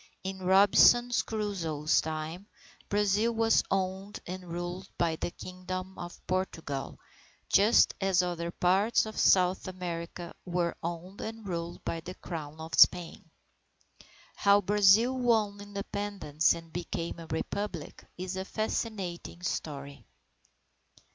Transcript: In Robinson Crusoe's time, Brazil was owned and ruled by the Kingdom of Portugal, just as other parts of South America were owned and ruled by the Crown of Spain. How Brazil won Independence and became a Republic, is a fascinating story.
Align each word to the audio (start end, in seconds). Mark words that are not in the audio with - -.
In 0.23 0.39
Robinson 0.39 1.11
Crusoe's 1.27 2.01
time, 2.01 2.47
Brazil 2.89 3.33
was 3.33 3.61
owned 3.69 4.19
and 4.25 4.43
ruled 4.51 4.89
by 4.97 5.15
the 5.15 5.29
Kingdom 5.29 5.95
of 5.99 6.19
Portugal, 6.25 6.99
just 7.49 7.93
as 8.01 8.23
other 8.23 8.49
parts 8.49 9.05
of 9.05 9.15
South 9.19 9.67
America 9.67 10.33
were 10.43 10.75
owned 10.81 11.21
and 11.21 11.47
ruled 11.47 11.85
by 11.85 11.99
the 11.99 12.15
Crown 12.15 12.59
of 12.59 12.73
Spain. 12.73 13.29
How 14.37 14.59
Brazil 14.59 15.15
won 15.15 15.61
Independence 15.61 16.53
and 16.55 16.73
became 16.73 17.19
a 17.19 17.27
Republic, 17.27 18.03
is 18.17 18.35
a 18.37 18.43
fascinating 18.43 19.43
story. 19.43 20.03